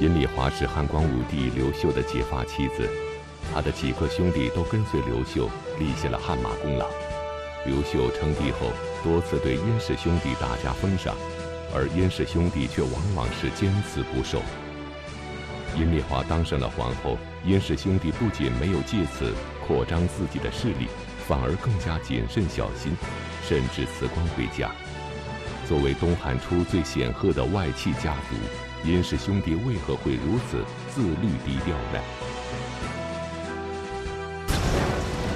[0.00, 2.88] 阴丽华是汉光武帝刘秀的结发妻子，
[3.52, 5.46] 他的几个兄弟都跟随刘秀
[5.78, 6.86] 立下了汗马功劳。
[7.66, 8.72] 刘秀称帝后，
[9.04, 11.14] 多次对殷氏兄弟大加封赏，
[11.74, 14.40] 而殷氏兄弟却往往是坚持不受。
[15.76, 19.34] 阴丽华当上了皇后，殷氏兄弟不仅没有借此
[19.66, 20.88] 扩张自己的势力，
[21.28, 22.96] 反而更加谨慎小心，
[23.46, 24.70] 甚至辞官回家。
[25.68, 28.34] 作为东汉初最显赫的外戚家族，
[28.82, 32.00] 殷氏兄弟为何会如此自律低调呢？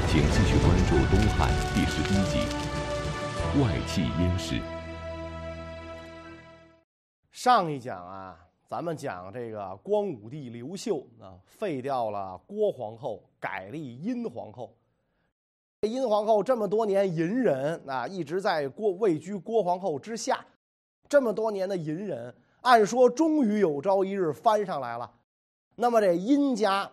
[0.09, 2.38] 请继续关注《东汉》第十一集
[3.62, 4.55] 《外戚殷氏》。
[7.33, 8.35] 上一讲啊，
[8.66, 14.74] 咱们讲这个光武帝刘秀啊，废掉了郭皇后，改立殷皇后。
[15.83, 20.43] 殷皇后这么多年隐忍啊，一直在郭位居郭皇后之下，
[21.11, 25.10] 这么多年的隐忍，按说终于有朝一日翻上来了。
[25.76, 26.90] 那么这殷家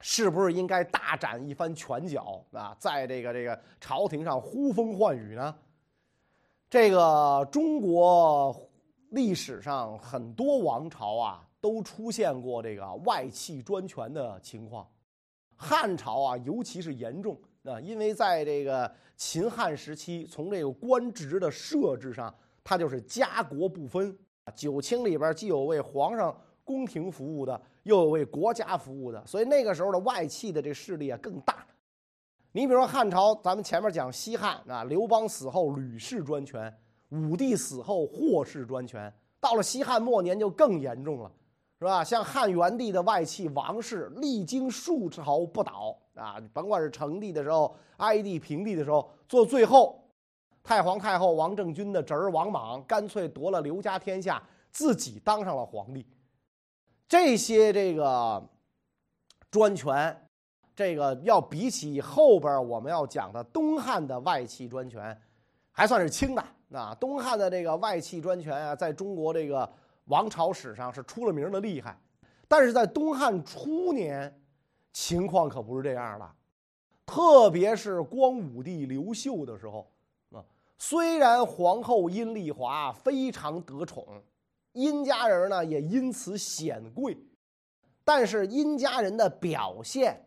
[0.00, 5.54] 是不是应该大展一番拳脚啊，在这个这个朝廷上呼风唤雨呢？
[6.70, 8.56] 这个中国
[9.10, 14.88] 历史上很多王朝啊，都出现过这个外戚专权的情况，
[15.54, 17.38] 汉朝啊，尤其是严重。
[17.64, 24.16] 啊，因为在这个秦汉时期，从这个官职的设置上，它就是家国不分。
[24.54, 31.66] 九卿里边既有为皇上宫廷服务的，又有为国家服务的，所以那个时候的外戚的这势力啊更大。
[32.52, 36.74] 你比如说汉朝，咱们前面讲西汉啊，刘邦死后吕氏专权，
[37.10, 41.30] 武帝死后霍氏专权，到了西汉末年就更严重了。
[41.80, 42.02] 是吧？
[42.02, 46.34] 像汉元帝的外戚王氏，历经数朝不倒啊！
[46.52, 50.02] 甭管是成帝的时候、哀帝平帝的时候，做最后，
[50.68, 56.06] 太皇太后王政君的侄儿王莽，干脆夺了刘家天下，自己当上了皇帝。
[57.08, 58.46] 这些这个
[59.50, 60.14] 专权，
[60.76, 65.18] 这个要比起后边我们要讲的东汉的外戚专权，
[65.72, 66.44] 还算是轻的。
[66.68, 69.66] 那东汉的这个外戚专权啊，在中国这个。
[70.04, 71.98] 王朝史上是出了名的厉害，
[72.46, 74.38] 但是在东汉初年，
[74.92, 76.30] 情况可不是这样的。
[77.04, 79.86] 特别是光武帝刘秀的时候，
[80.78, 84.06] 虽然皇后阴丽华非常得宠，
[84.72, 87.18] 殷家人呢也因此显贵，
[88.04, 90.24] 但是殷家人的表现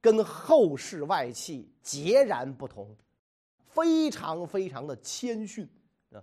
[0.00, 2.94] 跟后世外戚截然不同，
[3.66, 5.68] 非常非常的谦逊
[6.12, 6.20] 啊。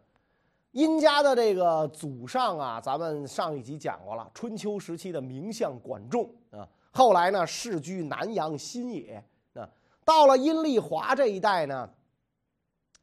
[0.72, 4.30] 殷家的这个祖上啊，咱们上一集讲过了。
[4.34, 9.68] 春秋时期的名相管仲啊，后来呢世居南阳新野啊。
[10.04, 11.90] 到了殷丽华这一代呢，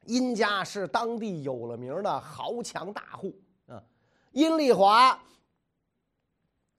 [0.08, 3.32] 殷家是当地有了名的豪强大户
[3.66, 3.82] 啊。
[4.32, 5.22] 殷丽华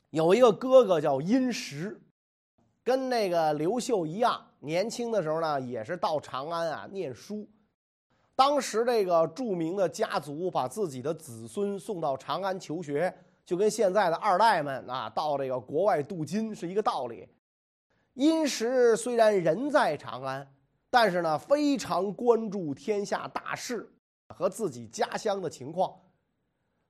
[0.10, 2.02] 有一个哥哥叫殷实，
[2.84, 7.48] 跟那个刘秀一样，年轻的时候呢也是到长安啊念书。
[8.36, 13.14] 当时这个著名的家族把自己的子孙送到长安求学，
[13.46, 17.28] 就跟现在的二代们啊到这个国外镀金是一个道理。
[18.14, 20.52] 殷实虽然人在长安，
[20.90, 23.90] 但是呢非常关注天下大事
[24.36, 25.94] 和自己家乡的情况。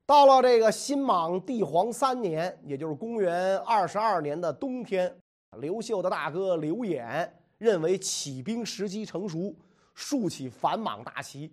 [0.05, 5.15] 到了这个新莽帝皇三年，也就是公元二十二年的冬天，
[5.59, 9.55] 刘秀的大哥刘演认为起兵时机成熟。
[9.95, 11.51] 竖起反莽大旗，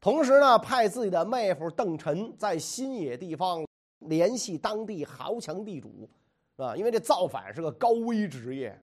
[0.00, 3.62] 同时呢，派自己的妹夫邓晨在新野地方
[4.06, 6.08] 联系当地豪强地主，
[6.56, 8.74] 啊，因为这造反是个高危职业，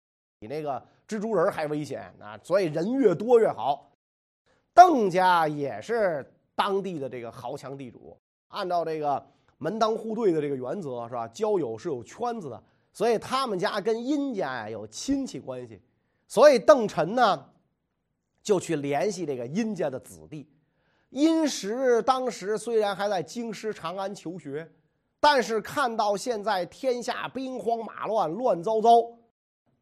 [0.41, 3.91] 你那个蜘蛛人还危险啊，所以人越多越好。
[4.73, 8.17] 邓家也是当地的这个豪强地主，
[8.47, 9.21] 按照这个
[9.57, 11.27] 门当户对的这个原则，是吧？
[11.27, 12.63] 交友是有圈子的，
[12.93, 15.81] 所以他们家跟殷家呀有亲戚关系，
[16.27, 17.47] 所以邓晨呢。
[18.43, 20.49] 就去联系这个殷家的子弟，
[21.11, 24.67] 殷实当时虽然还在京师长安求学，
[25.19, 28.89] 但是看到现在天下兵荒马乱、乱糟糟，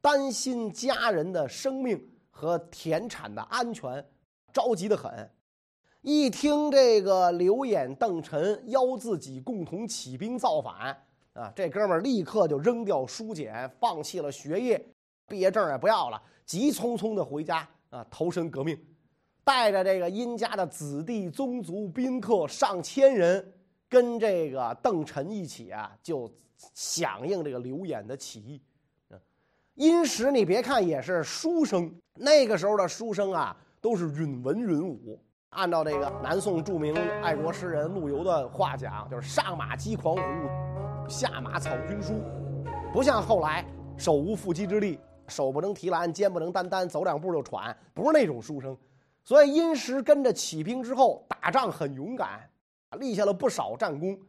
[0.01, 4.06] 担心家人的生命和田产的安全，
[4.54, 5.30] 着急的很。
[6.01, 10.96] 一听这个刘演、邓晨邀自己共同起兵造反，
[11.34, 14.84] 啊，这哥们儿立刻就扔掉书简，放弃了学业，
[15.28, 17.68] 毕业证也不要了，急匆匆的回家。
[17.90, 18.80] 啊，投身革命，
[19.44, 23.51] 带着这个殷家的子弟宗族宾客上千人，
[23.90, 26.31] 跟这个邓晨一起啊，就
[26.75, 28.62] 响应这个刘演的起义。
[29.80, 35.18] 殷实，你别看也是书生，那个时候的书生啊，都是允文允武。
[35.52, 36.94] 按照这个南宋著名
[37.24, 40.22] 爱国诗人陆游的话讲，就是上马击狂胡，
[41.08, 42.22] 下马草军书，
[42.92, 43.66] 不像后来
[43.96, 45.00] 手无缚鸡之力，
[45.30, 48.78] 手不能提篮，肩不能担担，走两步就喘，不是那种书生。
[49.24, 52.42] 所以殷实跟着起兵之后，打仗很勇敢，
[53.00, 54.20] 立下了不少战功。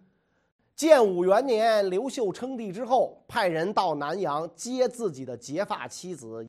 [0.81, 6.43] 建武元年，刘秀称帝之后，派人到南阳接自己的结发妻子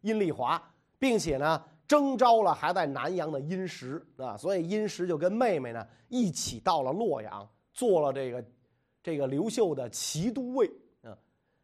[0.00, 0.60] 殷丽华，
[0.98, 8.44] 并且呢征召了还在南阳的殷实啊，所以殷实就跟妹妹呢一起到了洛阳，做了这个
[9.00, 10.68] 这个刘秀的骑都尉
[11.02, 11.16] 啊。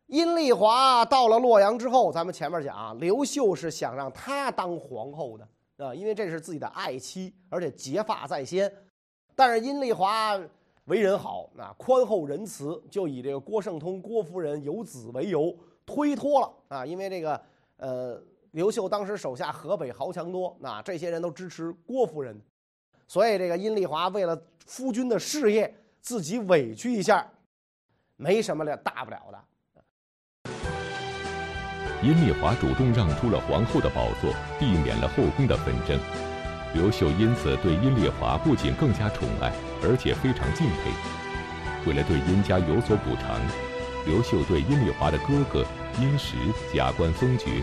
[0.07, 5.49] 殷丽华到了洛阳之后，咱们前面讲啊，刘秀是想让她当皇后的
[5.85, 8.73] 啊，因为这是自己的爱妻，而且结发在先。
[9.35, 10.41] 但是殷丽华。
[10.89, 15.55] 为人好，那宽厚仁慈，就以这个郭圣通郭夫人有子为由
[15.85, 16.87] 推脱了啊。
[16.87, 17.41] 因为这个
[17.77, 22.41] 呃，刘秀当时手下河北豪强多，那这些人都支持郭夫人，
[23.07, 27.31] 所以这个殷丽华为了夫君的事业，自己委屈一下，
[28.17, 29.39] 没什么了大不了的。
[32.03, 36.28] 殷丽华主动让出了皇后的宝座，避免了后宫的纷争。
[36.75, 39.51] 刘秀因此对殷丽华不仅更加宠爱，
[39.83, 40.91] 而且非常敬佩。
[41.87, 43.41] 为了对殷家有所补偿，
[44.07, 45.65] 刘秀对殷丽华的哥哥
[45.99, 46.37] 殷实
[46.73, 47.63] 加官封爵。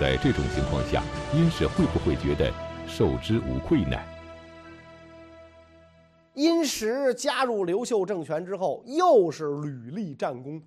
[0.00, 1.02] 在这种情况下，
[1.34, 2.52] 殷实会不会觉得
[2.86, 3.98] 受之无愧呢？
[6.34, 10.62] 殷实加入刘秀政权之后，又是屡立战功，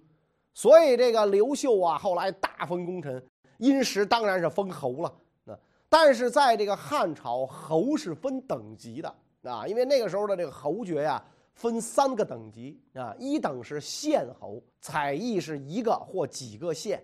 [0.54, 3.24] 所以这个刘秀啊，后来大封功臣，
[3.60, 5.12] 殷实当然是封侯了。
[5.88, 11.24] 但是在这个汉朝，侯是分等级的啊，因为那个时候的这个侯爵呀，
[11.54, 17.00] 分三个等级啊，一等是县侯，采邑是一个或几个县；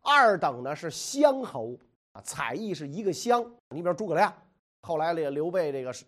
[0.00, 1.78] 二等呢是乡侯
[2.12, 3.44] 啊，采邑是一个乡。
[3.68, 4.34] 你比如诸葛亮，
[4.80, 6.04] 后来这个刘备这个是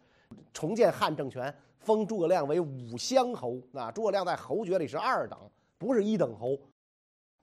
[0.53, 3.91] 重建汉政权，封诸葛亮为武乡侯啊。
[3.93, 5.39] 诸葛亮在侯爵里是二等，
[5.79, 6.59] 不是一等侯。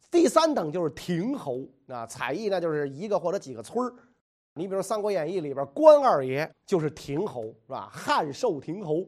[0.10, 3.94] 第三等就是亭侯啊，采邑那就是一个或者几个村儿。
[4.54, 7.90] 你比如《三国演义》里边，关二爷就是亭侯，是吧？
[7.92, 9.06] 汉寿亭侯，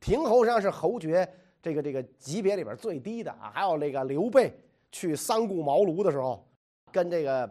[0.00, 1.28] 亭侯实际上是侯爵
[1.62, 3.52] 这个这个级别里边最低的啊。
[3.54, 4.52] 还有那个刘备
[4.90, 6.44] 去三顾茅庐的时候，
[6.90, 7.48] 跟这个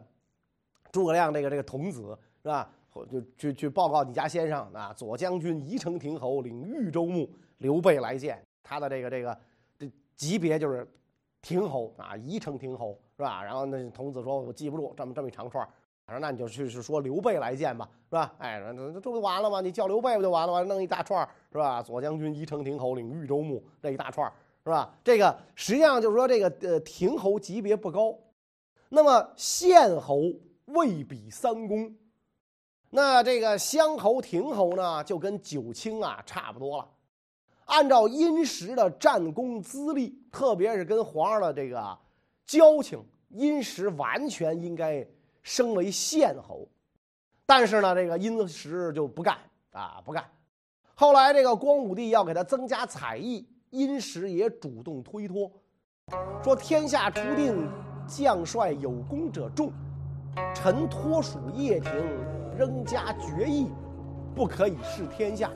[0.92, 2.70] 诸葛亮这个这个童子是吧？
[3.10, 9.40] 就去去报告你家先生啊，左将军宜城亭侯领豫州牧，刘备来见他的这个这个
[9.78, 10.86] 这级别就是
[11.42, 13.42] 亭侯啊，宜城亭侯是吧？
[13.42, 15.66] 然后那童子说：“我记不住这么这么一长串。”
[16.10, 18.34] 说那你就去是说刘备来见吧，是吧？
[18.40, 19.62] 哎，这这不完了吗？
[19.62, 20.62] 你叫刘备不就完了吗？
[20.64, 21.82] 弄一大串是吧？
[21.82, 24.32] 左将军宜城亭侯领豫州牧，这一大串
[24.64, 24.94] 是吧？
[25.04, 28.18] 这个实际上就是说这个呃亭侯级别不高，
[28.90, 30.22] 那么县侯
[30.66, 31.96] 未比三公，
[32.90, 36.90] 那这个乡侯亭侯呢就跟九卿啊差不多了。
[37.66, 41.98] 按照殷实的战功资历，特别是跟皇上的这个
[42.46, 45.08] 交情，殷实完全应该。
[45.44, 46.68] 升为县侯，
[47.46, 49.38] 但是呢，这个殷实就不干
[49.72, 50.24] 啊，不干。
[50.96, 55.50] 后来这个光武帝要给他增加采邑，殷实也主动推脱，
[56.44, 57.68] 说天下初定，
[58.08, 59.72] 将帅有功者众，
[60.54, 61.92] 臣托属掖庭，
[62.58, 63.68] 仍加爵邑，
[64.36, 65.50] 不可以视天下。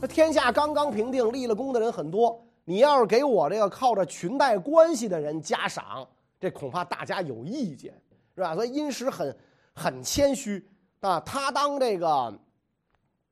[0.00, 6.06] 那天下刚刚平定，立了功的人很多，你要是给我这个靠着裙带关系的人加赏。
[6.40, 7.92] 这恐怕大家有意见，
[8.34, 8.54] 是吧？
[8.54, 9.36] 所以殷实很
[9.74, 10.64] 很谦虚
[11.00, 12.32] 啊，他当这个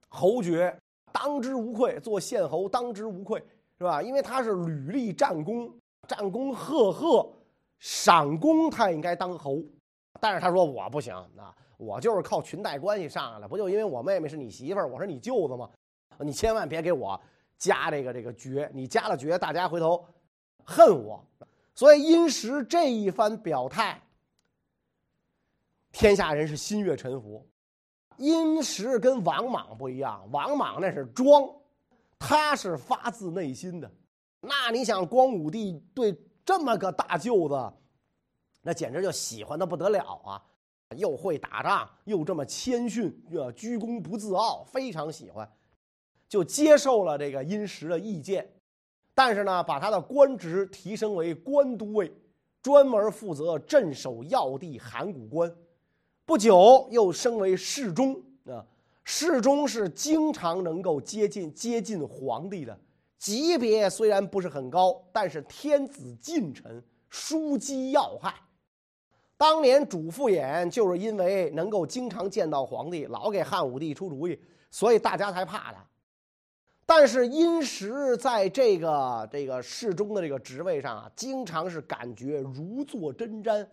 [0.09, 0.77] 侯爵
[1.13, 3.39] 当之无愧，做县侯当之无愧，
[3.79, 4.03] 是吧？
[4.03, 5.73] 因为他是屡立战功，
[6.09, 7.33] 战功赫赫，
[7.79, 9.63] 赏功他应该当侯。
[10.21, 15.71] 但是他说我不行啊，我就是靠裙带关系上来的，不就因为我妹妹是你媳妇儿，我是你舅子吗？
[16.19, 17.21] 你千万别给我
[17.59, 20.05] 加这个这个爵，你加了爵，大家回头
[20.65, 21.23] 恨我。
[21.77, 24.03] 所以殷实这一番表态，
[25.93, 27.47] 天下人是心悦诚服。
[28.17, 31.47] 殷实跟王莽不一样，王莽那是装，
[32.19, 33.89] 他是发自内心的。
[34.41, 37.73] 那你想，光武帝对这么个大舅子，
[38.63, 40.43] 那简直就喜欢的不得了啊！
[40.97, 45.47] 又会打仗，又这么谦逊，呃，居功不自傲，非常喜欢，
[46.27, 48.51] 就接受了这个殷实的意见。
[49.19, 52.13] 但是呢，把他的官职提升为官都尉，
[52.61, 55.51] 专门负责镇守要地函谷关。
[56.27, 58.63] 不久又升为侍中啊，
[59.05, 62.79] 侍中是经常能够接近接近皇帝的
[63.17, 68.35] 级别，虽然不是很高，但是天子近臣，枢机要害。
[69.39, 74.39] 当年主父偃就是因为能够经常见到皇帝，老给汉武帝出主意，
[74.71, 75.83] 所以大家才怕他。
[76.89, 83.67] 但是殷实在这个这个侍中的这个职位上啊，经常是感觉如坐针毡。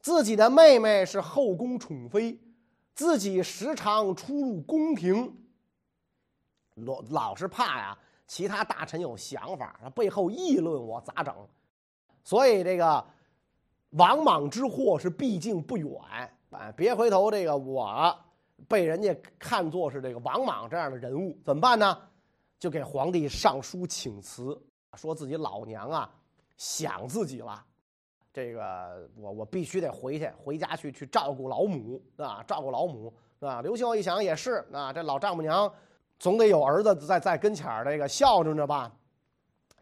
[0.00, 2.40] 自己的妹妹是后宫宠妃，
[2.94, 5.36] 自己时常出入宫廷，
[6.76, 11.34] 老老是怕呀，其他大臣有想法，背后议论我咋整？
[12.24, 13.04] 所以这个
[13.90, 15.90] 王莽之祸是毕竟不远
[16.50, 16.72] 啊！
[16.74, 18.18] 别回头，这个我
[18.66, 21.96] 被人家看作是这个王莽这样的人物，怎么办呢？
[22.58, 24.60] 就给皇帝上书请辞，
[24.96, 26.12] 说自己老娘啊
[26.56, 27.64] 想自己了。
[28.32, 33.62] 这个我我必须得回去，回家去去照顾老母啊，照顾老母啊？
[33.62, 35.72] 刘秀一想也是啊，这老丈母娘
[36.18, 38.92] 总得有儿子在在跟前儿，这个孝顺着吧，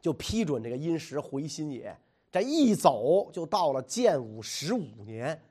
[0.00, 1.96] 就批准这个殷实回新野。
[2.30, 5.42] 这一走就到了建武十五年，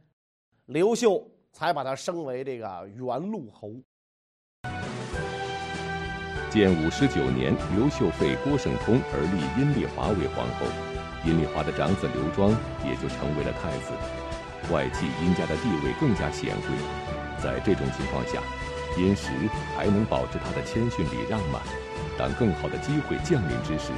[0.68, 3.72] 刘秀才把他升为这个元禄侯。
[6.52, 10.68] 建武十九年，刘秀废郭圣通而立阴丽华为皇后。
[11.24, 12.52] 阴丽华的长子刘庄
[12.84, 13.94] 也就成为了太子，
[14.70, 16.76] 外戚殷家的地位更加显贵。
[17.42, 18.44] 在这种情况下，
[19.00, 19.32] 殷实
[19.78, 21.62] 还能保持他的谦逊礼让吗？
[22.18, 23.94] 当更好的机会降临之时，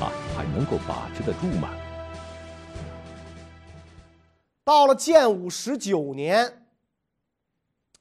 [0.00, 1.68] 他还能够把持得住吗？
[4.64, 6.61] 到了建武十九年，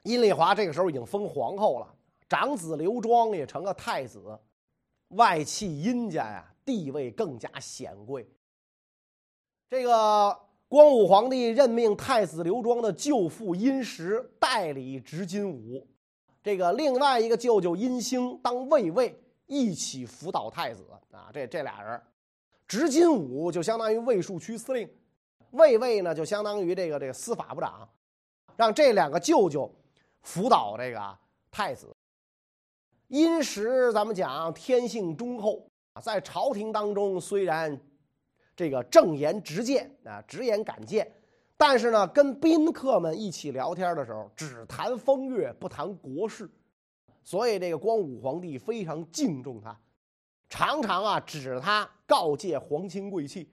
[0.04, 1.88] 殷丽华这个时候已经封皇后了，
[2.28, 4.40] 长子刘庄也成了太子，
[5.10, 8.28] 外戚殷家呀地位更加显贵。
[9.70, 15.88] 这个光武皇帝任命太子刘庄的舅父殷实代理执金吾，
[16.42, 21.30] 这个另外一个舅舅殷兴当卫尉，一起辅导太子啊。
[21.32, 22.02] 这这俩人，
[22.68, 24.90] 执金吾就相当于卫戍区司令，
[25.52, 27.88] 卫尉呢就相当于这个这个司法部长，
[28.56, 29.72] 让这两个舅舅
[30.22, 31.18] 辅导这个
[31.50, 31.88] 太子。
[33.08, 37.80] 殷实咱们讲天性忠厚啊，在朝廷当中虽然。
[38.54, 41.10] 这个正言直谏啊，直言敢谏，
[41.58, 46.48] 但是呢，跟宾客们一起聊天的时候，只谈风月，不谈国事，
[47.24, 49.76] 所以这个光武皇帝非常敬重他，
[50.48, 53.50] 常常啊指他告诫皇亲贵戚，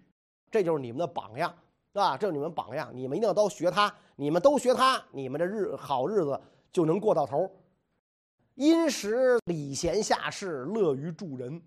[0.51, 1.49] 这就是你们的榜样，
[1.93, 2.17] 是吧？
[2.19, 6.39] 这是你们榜样，你们一定要都学他，你们都学他，你们这日好日子
[6.79, 7.51] 就能过到头。
[8.55, 11.61] 殷实礼贤下士，乐于助人。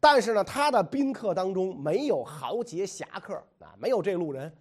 [0.00, 4.52] 但是呢，他的宾客当中没有豪杰侠客啊，没有这路人，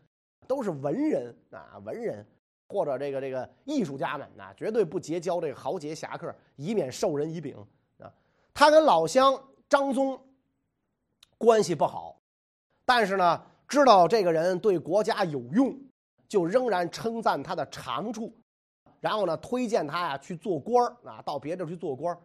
[0.47, 2.23] 都是文人啊，文人
[2.67, 7.57] 或者这个这个艺术家们啊，绝对不结交这个豪杰侠客，以免授人以柄
[7.97, 8.13] 啊。
[8.53, 9.35] 他跟老乡
[9.67, 10.23] 张宗
[11.39, 12.15] 关系不好，
[12.85, 15.75] 但是呢，知道这个人对国家有用，
[16.27, 18.31] 就仍然称赞他的长处，
[19.03, 22.17] 然后呢，推荐他呀去做官啊，到别地儿去做官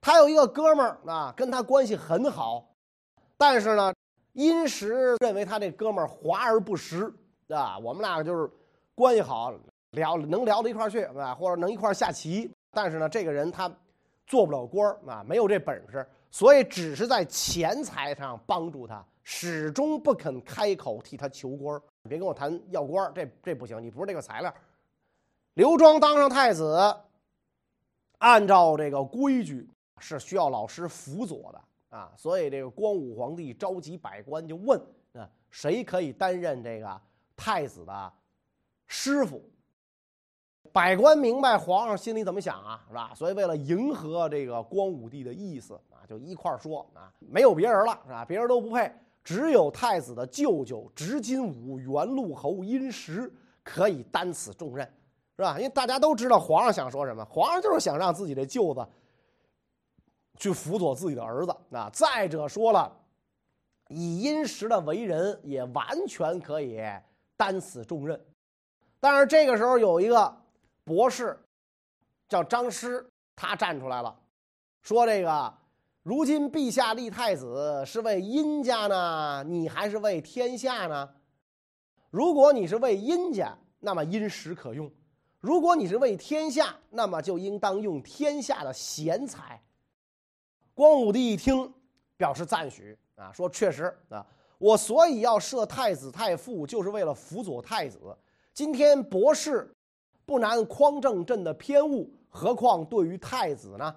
[0.00, 2.64] 他有一个哥们儿啊，跟他关系很好，
[3.36, 3.92] 但是呢，
[4.32, 7.12] 殷实认为他这哥们儿华而不实
[7.48, 7.76] 啊。
[7.80, 8.48] 我们俩就是
[8.94, 9.52] 关系好，
[9.90, 12.48] 聊能聊到一块儿去啊，或者能一块儿下棋。
[12.70, 13.68] 但是呢，这个人他
[14.28, 21.82] 做不了官儿啊，没有这本事，所以只是在钱财上帮助他，始终不肯开口替他求官儿。
[22.08, 24.54] 别跟我谈要官儿，这这不行，你不是这个材料。
[25.56, 26.96] 刘庄当上太子，
[28.18, 29.68] 按照这个规矩。
[29.98, 34.78] 是需要老师辅佐的啊，所以这个光武皇帝召集百官，就问
[35.14, 37.00] 啊，谁可以担任这个
[37.34, 38.12] 太子的
[38.86, 39.42] 师傅？
[40.70, 43.14] 百官明白皇上心里怎么想啊，是吧？
[43.14, 48.22] 所以为了迎合这个光武帝的意思啊，就一块说啊，没有别人了，是吧？
[48.22, 48.92] 别人都不配，
[49.24, 53.32] 只有太子的舅舅执金吾元禄侯殷实
[53.64, 54.86] 可以担此重任，
[55.36, 55.58] 是吧？
[55.58, 58.86] 因为大家都知道皇上想说什么，皇上就是想让自己的舅子。
[60.38, 61.88] 去辅佐自己的儿子啊！
[61.90, 62.94] 再者说了，
[63.88, 66.78] 以殷实的为人，也完全可以
[67.38, 68.22] 担此重任。
[69.00, 70.36] 但是这个时候有一个
[70.84, 71.42] 博士，
[72.28, 74.14] 叫张师，他站出来了，
[74.82, 75.54] 说：“这个
[76.02, 81.08] 如今陛下立太子是为殷家呢，你还是为天下呢？
[82.10, 84.86] 如果你是为殷家，那么殷实可用；
[85.46, 89.62] 如果你是为天下，那么就应当用天下的贤才。”
[90.74, 91.72] 光武帝一听，
[92.16, 94.26] 表示赞许啊，说：“确实啊，
[94.58, 98.00] 我所以要设太子太傅，就是为了辅佐太子。
[98.52, 99.72] 今天博士
[100.24, 103.94] 不难匡正朕的偏误，何况对于太子呢？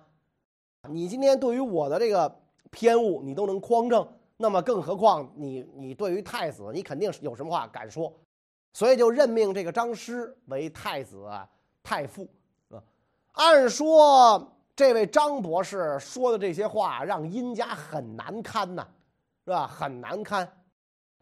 [0.87, 2.31] 你今天对于我的这个
[2.69, 8.13] 偏误，你都能匡正，那么更何况你你对于太子，你肯定是有什么话敢说。
[8.73, 11.27] 所以就任命这个张师为太子
[11.83, 12.27] 太傅
[12.69, 12.81] 啊。
[13.33, 18.87] 按说。”这位张博士说的这些话让殷家很难堪呐，
[19.43, 19.67] 是吧？
[19.67, 20.49] 很难堪。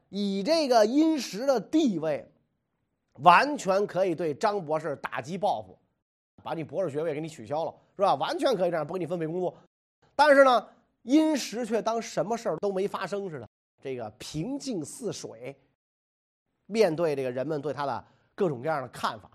[0.10, 2.24] 以这个殷实的地位，
[3.14, 5.76] 完全可以对张博士打击报复，
[6.44, 8.14] 把你博士学位给你取消了，是吧？
[8.14, 9.58] 完全可以这样不给你分配工作。
[10.16, 10.68] 但是呢，
[11.02, 13.50] 殷实却当什么事儿都没发生似的，
[13.82, 15.60] 这个平静似水。
[16.68, 18.06] 面对这个人们对他的
[18.36, 19.32] 各种各样的看法，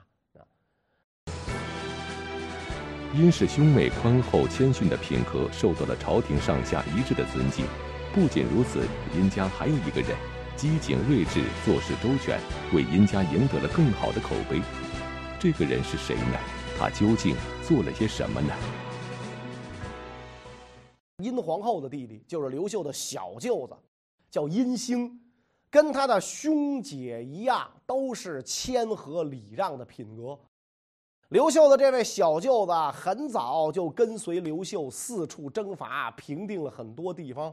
[3.14, 7.66] 殷氏兄妹宽厚谦逊的品格受到了朝廷上下一致的尊敬。
[8.12, 8.86] 不仅如此，
[9.16, 10.14] 殷家还有一个人，
[10.56, 12.38] 机警睿智，做事周全，
[12.74, 14.60] 为殷家赢得了更好的口碑。
[15.40, 16.38] 这个人是谁呢？
[16.78, 18.54] 他究竟做了些什么呢？
[21.16, 23.74] 殷皇后的弟弟就是刘秀的小舅子，
[24.30, 25.18] 叫殷兴。
[25.72, 30.38] 跟他的兄姐一样，都是谦和礼让的品格。
[31.30, 37.50] 刘秀的这位小舅子很早就跟随刘秀四处征伐，平定了很多地方。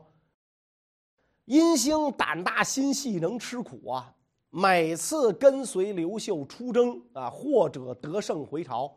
[1.45, 4.13] 殷兴胆大心细，能吃苦啊！
[4.49, 8.91] 每次跟随刘秀出征啊，或者得胜回朝，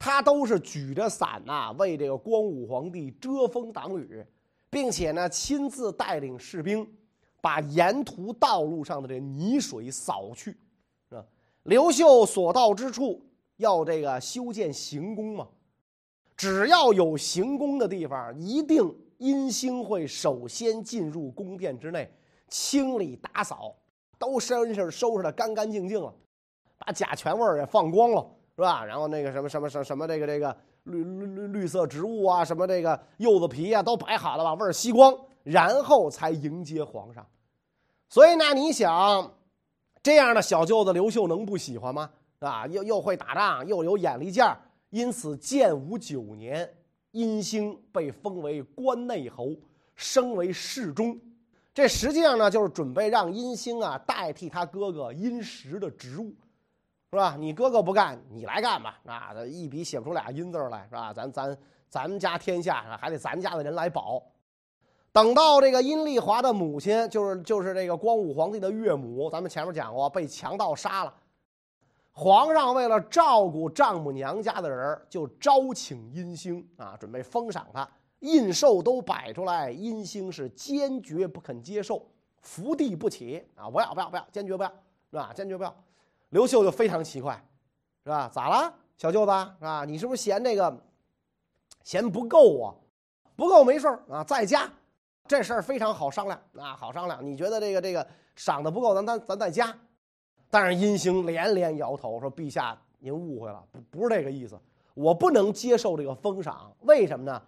[0.00, 4.26] 他都是举着伞呐，为这个光武皇帝遮风挡雨，
[4.68, 6.84] 并且呢，亲自带领士兵。
[7.44, 10.50] 把沿途道路上的这泥水扫去，
[11.10, 11.22] 是吧？
[11.64, 13.20] 刘秀所到之处
[13.58, 15.46] 要这个修建行宫嘛，
[16.34, 22.10] 只要有行宫的地方，一定殷兴会首先进入宫殿之内，
[22.48, 23.76] 清理打扫，
[24.18, 26.10] 都收拾收拾的干干净净了，
[26.78, 28.82] 把甲醛味儿也放光了，是吧？
[28.82, 37.24] 然后那个什么什么什什么这个这个绿绿绿绿色植物啊，什么这个柚子皮啊，都摆好了，把味儿吸光，然后才迎接皇上。
[38.08, 39.32] 所以那，你想，
[40.02, 42.10] 这样的小舅子刘秀能不喜欢吗？
[42.40, 44.58] 啊，又又会打仗，又有眼力劲儿，
[44.90, 46.68] 因此建武九年，
[47.12, 49.50] 殷兴被封为关内侯，
[49.94, 51.18] 升为侍中。
[51.72, 56.32] 这实际上呢，就是准备让殷兴啊代替他哥哥殷实的职务，
[57.10, 57.36] 是吧？
[57.38, 59.00] 你哥哥不干，你来干吧。
[59.06, 61.12] 啊，一笔写不出俩殷字来，是吧？
[61.12, 64.22] 咱咱咱们家天下还得咱家的人来保。
[65.14, 71.14] 等到这个殷丽华的母亲，就是就是这个光武皇帝的岳母，咱们前面讲过，被强盗杀了。
[72.10, 79.70] 皇上为了照顾丈母娘家的人，就招请殷兴啊，准备封赏他，印绶都摆出来。
[79.70, 82.04] 殷兴是坚决不肯接受，
[82.40, 83.70] 伏地不起啊！
[83.70, 84.68] 不要不要不要，坚决不要，
[85.12, 85.32] 是吧？
[85.32, 85.72] 坚决不要。
[86.30, 87.40] 刘秀就非常奇怪，
[88.02, 88.28] 是吧？
[88.34, 89.84] 咋了，小舅子啊？
[89.86, 90.76] 你是不是嫌这个
[91.84, 92.74] 嫌不够啊？
[93.36, 94.68] 不够没事啊，再加。
[95.26, 97.24] 这事儿非常好商量啊，好商量。
[97.26, 98.06] 你觉得这个这个
[98.36, 99.74] 赏的不够，咱咱咱再加。
[100.50, 104.60] 但是殷兴连连摇头说：“陛下，您误会了，不不是这个意思。
[104.92, 107.40] 我不能接受这个封赏，为什么呢？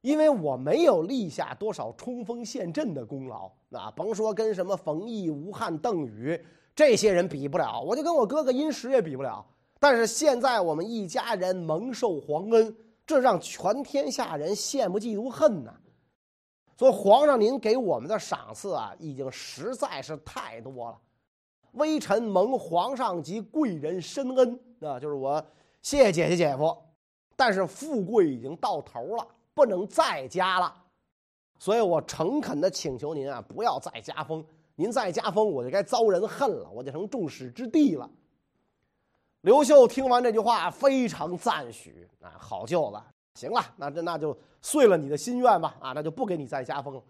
[0.00, 6.40] 因为我没有立下多少冲锋陷阵的功劳啊，甭说跟什么冯异、吴汉、邓禹
[6.72, 9.44] 这些人比不了，我就跟我哥哥殷实也比不了。
[9.80, 15.74] 但是现在我们一家人蒙受皇恩，这让全天下人羡慕嫉妒恨呐。”
[16.76, 20.98] 说，皇上您给我们的赏赐啊，已经实在是太多了。
[21.72, 25.44] 微臣蒙皇上及贵人深恩啊，就是我
[25.82, 26.76] 谢谢姐姐姐夫，
[27.36, 30.74] 但是富贵已经到头了，不能再加了。
[31.58, 34.44] 所以我诚恳的请求您啊，不要再加封。
[34.76, 38.10] 您再加封，我就该遭人恨了，我就成众矢之的了。
[39.42, 43.00] 刘秀听完这句话，非常赞许啊，好舅子。
[43.34, 47.02] 行了，那这那就遂了你的心愿吧，啊，那就不给你再加封了。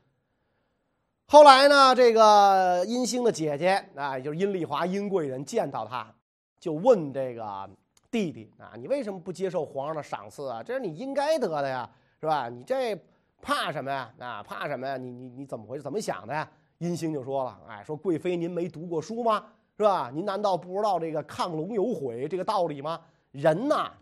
[1.26, 6.10] 后来呢，这个殷兴的姐姐啊，就是殷丽华殷贵人见到他，
[6.58, 7.68] 就问这个
[8.10, 10.62] 弟弟啊，你为什么不接受皇上的赏赐啊？
[10.62, 11.88] 这是你应该得的呀，
[12.20, 12.48] 是吧？
[12.48, 12.98] 你这
[13.42, 14.10] 怕什么呀？
[14.18, 14.96] 啊，怕什么呀？
[14.96, 15.82] 你你你怎么回事？
[15.82, 16.48] 怎么想的呀？
[16.78, 19.44] 殷兴就说了，哎，说贵妃您没读过书吗？
[19.76, 20.10] 是吧？
[20.10, 22.98] 您难道不知道这个亢龙有悔这个道理吗？
[23.30, 23.92] 人呐。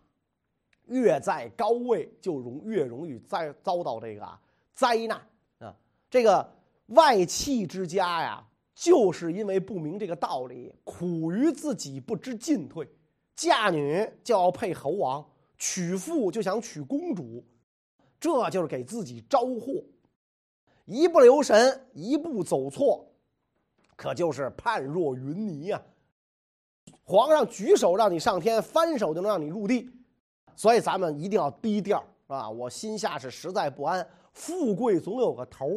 [0.92, 4.38] 越在高位，就容越容易灾遭到这个
[4.74, 5.20] 灾难
[5.58, 5.74] 啊！
[6.10, 6.46] 这个
[6.88, 12.86] 外戚之家呀，就是因为不明这个道理，苦于自己不知进退，
[13.34, 15.26] 嫁女就要配侯王，
[15.56, 17.42] 娶妇就想娶公主，
[18.20, 19.82] 这就是给自己招祸。
[20.84, 23.08] 一不留神，一步走错，
[23.96, 25.82] 可就是判若云泥呀！
[27.04, 29.88] 皇上举手让你上天，翻手就能让你入地。
[30.54, 32.48] 所以咱们一定要低调，是吧？
[32.48, 34.06] 我心下是实在不安。
[34.32, 35.68] 富贵总有个头，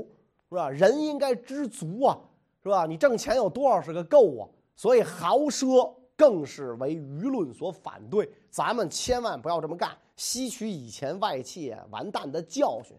[0.49, 0.69] 是吧？
[0.69, 2.17] 人应该知足啊，
[2.63, 2.85] 是吧？
[2.85, 4.47] 你挣钱有多少是个够啊？
[4.75, 12.95] 所以豪奢更是为舆论所反对，咱们千万不要这么干，吸取以前外戚完蛋的教训。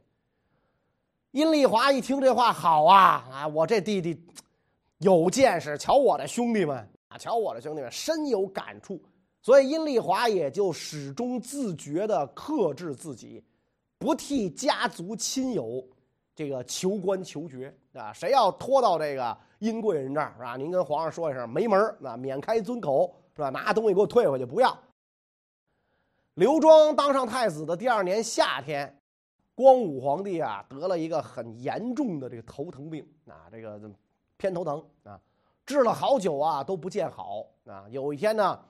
[1.32, 3.48] 殷丽华一听这话，好啊啊！
[3.48, 4.18] 我这弟弟
[4.98, 6.76] 有见识，瞧我的兄弟们
[7.08, 8.98] 啊，瞧我的兄弟们，深有感触。
[9.46, 13.40] 所以殷丽华也就始终自觉地克制自己，
[13.96, 15.86] 不替家族亲友
[16.34, 18.12] 这个求官求爵啊。
[18.12, 20.56] 谁要拖到这个殷贵人这儿是吧？
[20.56, 23.48] 您跟皇上说一声，没门儿啊，免开尊口是吧？
[23.48, 24.76] 拿东西给我退回去，不要。
[26.34, 28.92] 刘庄当上太子的第二年夏天。
[29.54, 33.80] 光武皇帝啊，得了一个很严重的这个头疼病啊，这个
[34.36, 35.20] 偏头疼啊，
[35.64, 37.86] 治了好久啊都不见好啊。
[37.88, 38.60] 有一天呢，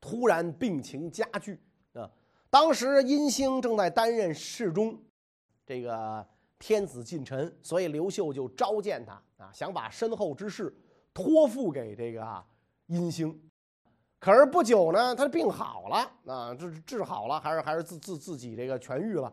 [0.00, 1.60] 突然病情加剧
[1.92, 2.10] 啊。
[2.48, 4.98] 当时殷兴正在担任侍中，
[5.64, 6.26] 这个
[6.58, 10.74] 天子近臣，所以刘秀就召见他啊，想把身后之事
[11.14, 12.44] 托付给这个
[12.86, 13.40] 殷兴。
[14.18, 19.32] 可是不久呢，他病好了啊，治治好了，还是还是自自自己这个痊愈了，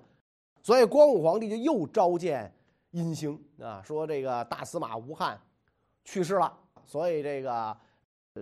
[0.63, 2.53] 所以光武皇帝就又召见
[2.91, 5.37] 殷兴啊，说这个大司马吴汉
[6.05, 7.77] 去世了，所以这个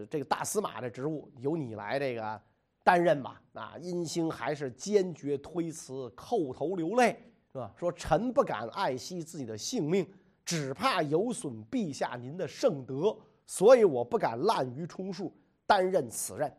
[0.08, 2.42] 这个大司马的职务由你来这个
[2.84, 3.40] 担任吧。
[3.54, 7.72] 啊，殷兴还是坚决推辞，叩头流泪，是吧？
[7.78, 10.12] 说臣不敢爱惜自己的性命，
[10.44, 15.32] 只怕有损陛下您的圣德，所以我不敢滥竽充数。
[15.68, 16.56] 担任此任，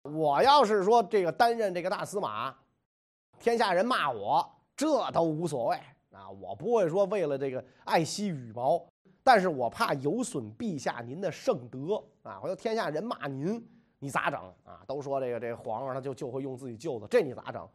[0.00, 2.56] 我要是说这个担任这个大司马，
[3.38, 5.76] 天下人骂我，这都无所谓
[6.12, 6.30] 啊！
[6.30, 8.82] 我不会说为了这个爱惜羽毛，
[9.28, 12.40] 但是我怕有损陛下您的圣德啊！
[12.40, 13.62] 回头天下人骂您，
[13.98, 14.82] 你咋整啊？
[14.86, 17.68] 都说这个这个皇上他就就会用自己舅子，这你咋整？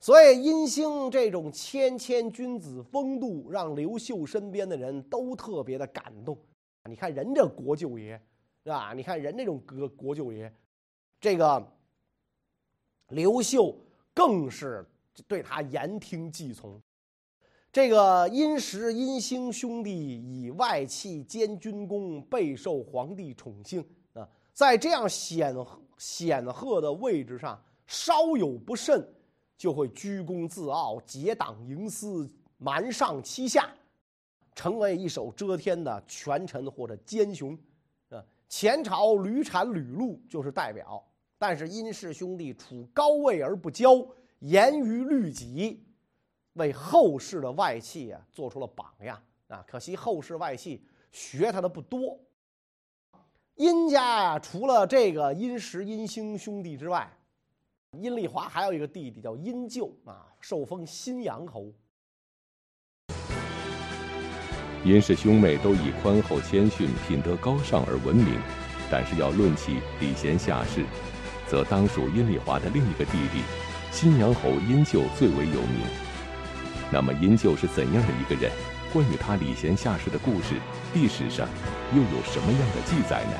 [0.00, 6.38] 所以殷兴这种谦谦君子风度，让刘秀身边的人都特别的感动。
[6.88, 8.18] 你看人这国舅爷。
[8.64, 8.94] 是吧？
[8.94, 10.50] 你看人那种国国舅爷，
[11.20, 11.62] 这个
[13.08, 13.76] 刘秀
[14.14, 14.88] 更是
[15.26, 16.80] 对他言听计从。
[17.72, 23.82] 这个殷实、殷兴兄弟以外戚兼军功，备受皇帝宠幸
[24.12, 24.28] 啊。
[24.52, 25.56] 在这样显
[25.96, 29.02] 显赫的位置上，稍有不慎，
[29.56, 33.72] 就会居功自傲、结党营私、瞒上欺下，
[34.54, 37.58] 成为一手遮天的权臣或者奸雄
[38.10, 38.22] 啊。
[38.50, 41.02] 前朝屡产屡禄就是代表，
[41.38, 44.06] 但是殷氏兄弟处高位而不骄，
[44.40, 45.82] 严于律己，
[46.54, 49.64] 为后世的外戚啊做出了榜样啊。
[49.66, 52.18] 可惜后世外戚学他的不多。
[53.56, 57.10] 殷家啊，除了这个殷实、殷兴兄弟之外，
[57.98, 61.70] 殷丽华还有一个弟弟叫殷咎啊，受封新阳侯。
[64.84, 68.40] 殷氏兄妹都以宽厚谦逊、品德高尚而闻名，
[68.90, 70.84] 但是要论起礼贤下士，
[71.46, 73.42] 则当属殷丽华的另一个弟弟，
[73.92, 76.11] 新阳侯殷咎最为有名。
[76.92, 78.52] 那么殷咎是怎样的一个人？
[78.92, 80.60] 关于他礼贤下士的故事，
[80.92, 81.48] 历史上
[81.94, 83.32] 又有什么样的记载呢？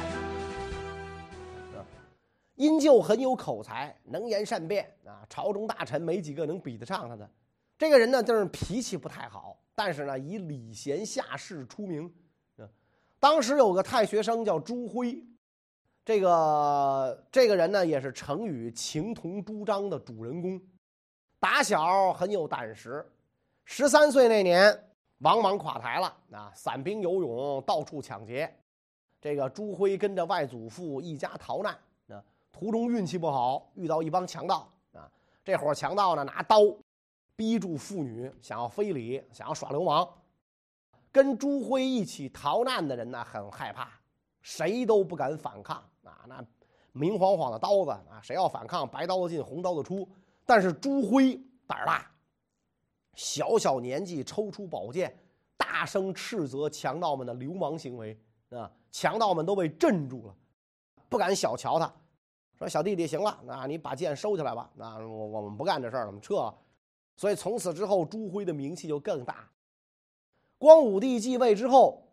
[2.54, 7.30] 殷咎很有口才，能言善辩啊，朝中大臣没几个能比得上他的。
[7.76, 9.58] 这个人呢，就是脾气不太好。
[9.74, 12.10] 但是呢，以礼贤下士出名。
[13.20, 15.22] 当时有个太学生叫朱辉，
[16.06, 20.58] 这个这个人呢，也是成语“情同朱张”的主人公。
[21.38, 23.04] 打小很有胆识，
[23.64, 24.84] 十三岁那年，
[25.18, 28.52] 王莽垮台了啊，散兵游勇，到处抢劫。
[29.20, 31.72] 这个朱辉跟着外祖父一家逃难
[32.08, 35.10] 啊，途中运气不好，遇到一帮强盗啊。
[35.44, 36.58] 这伙强盗呢，拿刀。
[37.34, 40.06] 逼住妇女，想要非礼，想要耍流氓。
[41.10, 43.88] 跟朱辉一起逃难的人呢，很害怕，
[44.42, 46.20] 谁都不敢反抗啊！
[46.28, 46.44] 那
[46.92, 50.06] 明晃晃的刀子啊，谁要反抗，白刀子进，红刀子出。
[50.44, 52.08] 但是朱辉胆儿大，
[53.14, 55.16] 小小年纪抽出宝剑，
[55.56, 58.18] 大声斥责强盗们的流氓行为
[58.50, 58.70] 啊！
[58.90, 60.34] 强盗们都被镇住了，
[61.08, 61.92] 不敢小瞧他，
[62.58, 64.70] 说：“小弟弟，行了，那你把剑收起来吧。
[64.74, 66.52] 那我我们不干这事儿了，我们撤。”
[67.16, 69.48] 所以从此之后，朱辉的名气就更大。
[70.58, 72.06] 光武帝继位之后，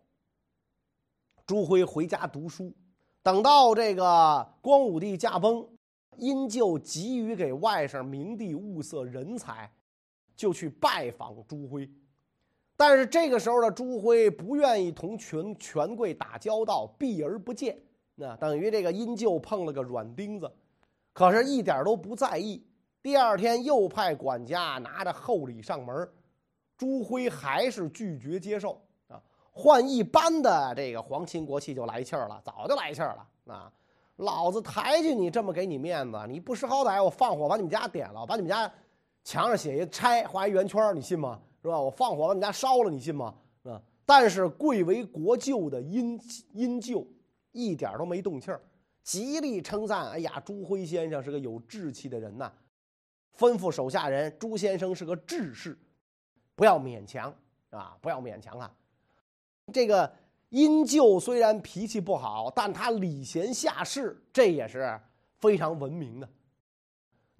[1.45, 2.73] 朱辉回家读书。
[3.21, 5.67] 等到这个光武帝驾崩，
[6.17, 9.71] 殷就急于给外甥明帝物色人才，
[10.39, 11.87] 就去拜访朱辉。
[12.77, 17.77] 但是这个时候的朱辉不愿意同权权贵打交道，避而不见。
[18.15, 20.49] 那等于这个殷就碰了个软钉子，
[21.11, 22.65] 可是一点都不在意。
[23.01, 26.09] 第二天又派管家拿着厚礼上门，
[26.77, 29.21] 朱辉还是拒绝接受啊！
[29.51, 33.73] 换一般的这个皇亲国戚就来气儿了，早就来气儿了啊！
[34.15, 38.71] 老子抬举你这么给你面子，你不识好歹，我放火把你们家点了，把你们家
[39.23, 41.39] 墙上写一拆，画一圆圈，你信吗？
[41.61, 41.79] 是吧？
[41.79, 43.35] 我放火把你家烧了，你信吗？
[43.63, 43.81] 啊！
[44.05, 46.19] 但是贵为国舅的殷
[46.53, 47.05] 殷舅
[47.51, 48.61] 一点都没动气儿，
[49.03, 52.51] 极力称赞：“哎呀，朱辉先生是个有志气的人呐！”
[53.37, 55.77] 吩咐手下人：“朱先生是个志士，
[56.55, 57.33] 不要勉强
[57.69, 58.73] 啊，不要勉强啊。”
[59.73, 60.11] 这个。
[60.51, 64.99] 殷舅虽然脾气不好，但他礼贤下士，这也是
[65.37, 66.27] 非常文明的。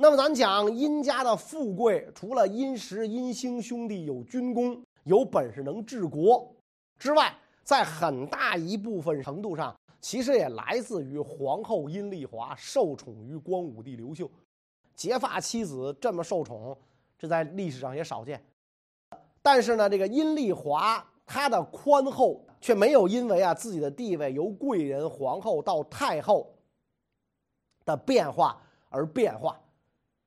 [0.02, 6.50] 那么咱讲殷家的富贵，除了殷实、殷兴兄弟有军功、有本事能治国
[6.98, 7.36] 之外，
[7.66, 14.32] 在很大一部分程度上，其实也来自于皇后殷丽华受宠于光武帝刘秀，
[14.96, 16.78] 结发妻子这么受宠，
[17.18, 18.42] 这在历史上也少见。
[19.42, 22.42] 但是呢，这个殷丽华她的宽厚。
[22.62, 26.54] 却没有因为啊自己的地位由贵人皇后到太后
[27.86, 29.58] 的变化而变化，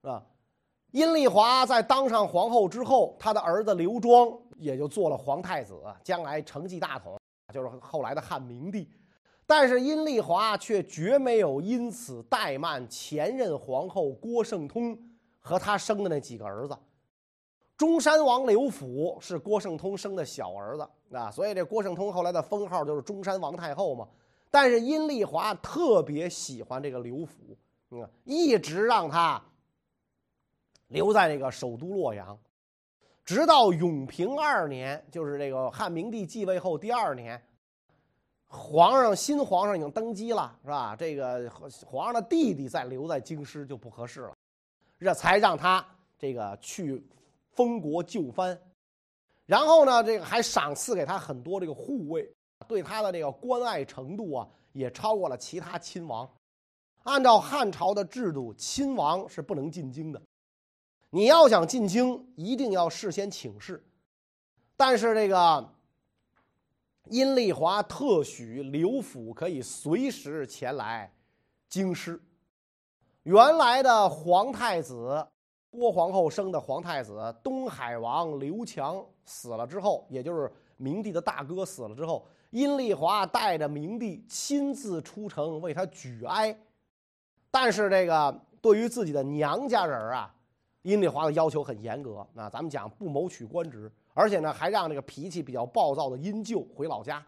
[0.02, 0.22] 啊，
[0.90, 7.18] 阴丽华在当上皇后之后，她的儿子刘庄也就做了皇太子，将来承继大统，
[7.52, 8.90] 就是后来的汉明帝。
[9.46, 14.96] 但是阴丽华却绝没有因此怠慢前任皇后郭圣通
[15.38, 16.76] 和他生的那几个儿子。
[17.76, 24.08] 中山王刘辅是郭圣通生的小儿子啊，所以这郭圣通后来的封号就是中山王太后嘛。
[24.50, 27.56] 但是阴丽华特别喜欢这个刘辅，
[27.90, 29.42] 嗯，一直让他
[30.92, 32.38] 留在这个首都洛阳，
[33.24, 37.42] 直到永平二年，就是这个汉明帝继位后第二年，
[38.46, 40.94] 皇上新皇上已经登基了，是吧？
[40.94, 41.50] 这个
[41.86, 44.36] 皇上的弟弟再留在京师就不合适了，
[45.00, 45.84] 这才让他
[46.18, 47.04] 这个去。
[47.54, 48.58] 封国就藩，
[49.44, 52.26] 然后呢，这个还赏赐给他很多这个护卫，
[52.66, 56.26] 对他的这个关爱程度啊，也超过了其他亲王。
[57.02, 60.22] 按照汉朝的制度，亲王是不能进京的，
[61.14, 63.84] 你要想进京，一定要事先请示。
[64.76, 65.72] 但是这个
[67.10, 71.12] 阴丽华特许刘府可以随时前来
[71.68, 72.18] 京师。
[73.24, 75.28] 原来的皇太子。
[75.70, 86.54] 郭皇后生的皇太子东海王刘强死了之后，也就是明帝的大哥死了之后，阴丽华带着明帝亲自出城为他举哀。
[87.50, 90.34] 但是这个对于自己的娘家人啊，
[90.82, 92.26] 阴丽华的要求很严格。
[92.32, 97.24] 那咱们讲不谋取官职，而且呢还让这个脾气比较暴躁的阴舅回老家，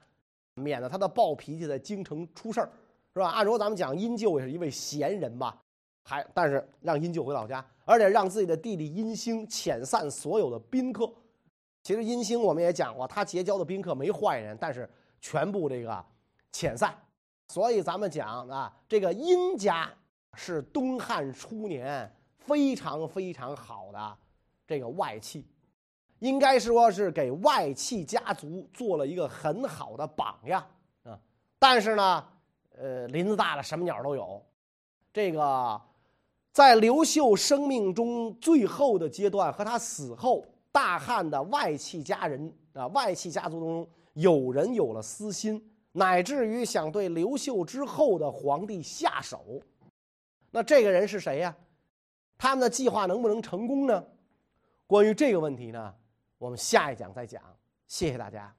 [0.55, 2.71] 免得他的暴脾气在京城出事儿，
[3.15, 3.31] 是吧？
[3.31, 5.57] 按说咱们讲阴舅也是一位贤人吧。
[6.07, 11.11] 还但是让殷舅回老家，而且让自己的弟弟殷兴遣散所有的宾客。
[11.83, 14.87] 其实殷兴我们也讲过，他结交的宾客没坏人，但是
[15.23, 16.05] 全部这个
[16.53, 16.95] 遣散。
[17.49, 19.91] 所以咱们讲啊，这个殷家
[20.35, 22.11] 是东汉初年
[22.47, 24.17] 非常非常好的
[24.67, 25.47] 这个外戚，
[26.19, 30.65] 应该说是给外戚家族做了一个很好的榜样
[31.03, 31.19] 啊。
[31.59, 32.29] 但是呢，
[32.77, 34.43] 呃，林子大了什么鸟都有，
[35.13, 35.81] 这个。
[36.53, 49.61] 在刘秀生命中最后的阶段和他死后，大汉的外戚家人啊，外戚家族中有人有了私心，乃至于想对刘秀之后的皇帝下手。
[50.53, 51.53] 那这个人是谁呀？
[52.37, 54.05] 他们的计划能不能成功呢？
[54.87, 55.95] 关于这个问题呢，
[56.39, 57.43] 我们下一讲再讲。
[57.87, 58.55] 谢谢大家。